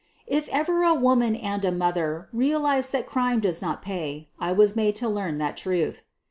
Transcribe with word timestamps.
If 0.25 0.49
ever 0.49 0.81
a 0.81 0.95
woman 0.95 1.35
and 1.35 1.63
a 1.63 1.71
mother 1.71 2.27
realized 2.33 2.91
that 2.91 3.05
crime 3.05 3.39
does 3.39 3.61
not 3.61 3.83
pay, 3.83 4.29
I 4.39 4.51
was 4.51 4.75
made 4.75 4.95
to 4.95 5.07
learn 5.07 5.37
that 5.37 5.55
truth. 5.55 6.01